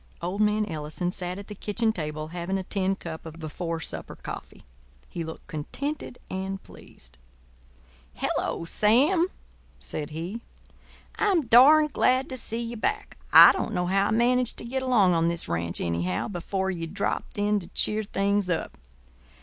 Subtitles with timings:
[0.19, 4.15] Old man Ellison sat at the kitchen table, having a tin cup of before supper
[4.15, 4.63] coffee.
[5.07, 7.19] He looked contented and pleased.
[8.15, 9.27] "Hello, Sam,"
[9.79, 10.41] said he.
[11.17, 13.19] "I'm darned glad to see ye back.
[13.31, 16.87] I don't know how I managed to get along on this ranch, anyhow, before ye
[16.87, 18.79] dropped in to cheer things up.